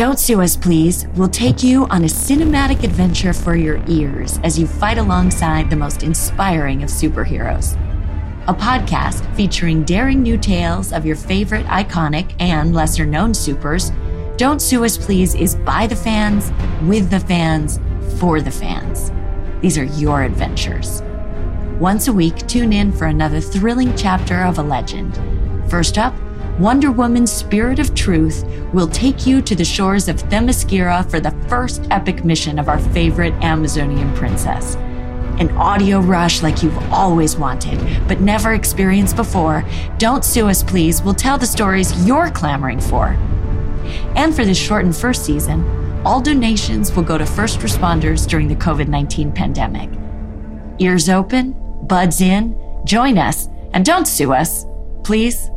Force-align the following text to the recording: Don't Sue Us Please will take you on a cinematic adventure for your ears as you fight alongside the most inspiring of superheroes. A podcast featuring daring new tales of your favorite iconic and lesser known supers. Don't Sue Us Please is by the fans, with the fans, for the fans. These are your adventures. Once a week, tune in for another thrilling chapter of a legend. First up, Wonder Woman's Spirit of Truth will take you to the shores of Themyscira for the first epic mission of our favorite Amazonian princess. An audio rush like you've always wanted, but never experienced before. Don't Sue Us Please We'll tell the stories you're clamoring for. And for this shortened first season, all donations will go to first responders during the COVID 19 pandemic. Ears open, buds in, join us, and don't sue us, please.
Don't 0.00 0.18
Sue 0.18 0.40
Us 0.40 0.56
Please 0.56 1.06
will 1.08 1.28
take 1.28 1.62
you 1.62 1.84
on 1.88 2.04
a 2.04 2.06
cinematic 2.06 2.84
adventure 2.84 3.34
for 3.34 3.54
your 3.54 3.82
ears 3.86 4.40
as 4.42 4.58
you 4.58 4.66
fight 4.66 4.96
alongside 4.96 5.68
the 5.68 5.76
most 5.76 6.02
inspiring 6.02 6.82
of 6.82 6.88
superheroes. 6.88 7.74
A 8.48 8.54
podcast 8.54 9.30
featuring 9.36 9.84
daring 9.84 10.22
new 10.22 10.38
tales 10.38 10.94
of 10.94 11.04
your 11.04 11.16
favorite 11.16 11.66
iconic 11.66 12.34
and 12.40 12.74
lesser 12.74 13.04
known 13.04 13.34
supers. 13.34 13.92
Don't 14.38 14.62
Sue 14.62 14.86
Us 14.86 14.96
Please 14.96 15.34
is 15.34 15.54
by 15.54 15.86
the 15.86 15.96
fans, 15.96 16.50
with 16.88 17.10
the 17.10 17.20
fans, 17.20 17.78
for 18.18 18.40
the 18.40 18.50
fans. 18.50 19.12
These 19.60 19.76
are 19.76 19.84
your 19.84 20.22
adventures. 20.22 21.02
Once 21.78 22.08
a 22.08 22.12
week, 22.14 22.38
tune 22.46 22.72
in 22.72 22.90
for 22.90 23.04
another 23.04 23.42
thrilling 23.42 23.94
chapter 23.98 24.44
of 24.44 24.56
a 24.58 24.62
legend. 24.62 25.20
First 25.68 25.98
up, 25.98 26.14
Wonder 26.58 26.90
Woman's 26.92 27.32
Spirit 27.32 27.78
of 27.78 27.94
Truth 27.94 28.44
will 28.72 28.88
take 28.88 29.26
you 29.26 29.40
to 29.40 29.54
the 29.54 29.64
shores 29.64 30.08
of 30.08 30.16
Themyscira 30.16 31.10
for 31.10 31.20
the 31.20 31.30
first 31.48 31.86
epic 31.90 32.24
mission 32.24 32.58
of 32.58 32.68
our 32.68 32.78
favorite 32.78 33.32
Amazonian 33.42 34.12
princess. 34.14 34.74
An 35.38 35.50
audio 35.56 36.00
rush 36.00 36.42
like 36.42 36.62
you've 36.62 36.76
always 36.92 37.36
wanted, 37.36 37.78
but 38.06 38.20
never 38.20 38.52
experienced 38.52 39.16
before. 39.16 39.64
Don't 39.96 40.22
Sue 40.22 40.48
Us 40.48 40.62
Please 40.62 41.02
We'll 41.02 41.14
tell 41.14 41.38
the 41.38 41.46
stories 41.46 42.06
you're 42.06 42.30
clamoring 42.30 42.80
for. 42.80 43.16
And 44.14 44.36
for 44.36 44.44
this 44.44 44.58
shortened 44.58 44.96
first 44.96 45.24
season, 45.24 45.64
all 46.04 46.20
donations 46.20 46.94
will 46.94 47.02
go 47.04 47.16
to 47.16 47.24
first 47.24 47.60
responders 47.60 48.26
during 48.28 48.48
the 48.48 48.56
COVID 48.56 48.88
19 48.88 49.32
pandemic. 49.32 49.88
Ears 50.78 51.08
open, 51.08 51.54
buds 51.86 52.20
in, 52.20 52.58
join 52.84 53.16
us, 53.16 53.48
and 53.72 53.84
don't 53.84 54.06
sue 54.06 54.32
us, 54.32 54.66
please. 55.04 55.50